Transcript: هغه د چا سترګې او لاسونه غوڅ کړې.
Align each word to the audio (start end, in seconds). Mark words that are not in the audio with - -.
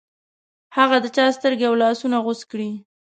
هغه 0.77 0.97
د 1.03 1.05
چا 1.15 1.25
سترګې 1.37 1.65
او 1.69 1.75
لاسونه 1.83 2.17
غوڅ 2.25 2.41
کړې. 2.51 2.69